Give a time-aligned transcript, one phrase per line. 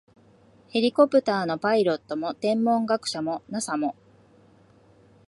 [0.69, 3.95] ヘリコプターのパイロットも、天文学者も、ＮＡＳＡ も、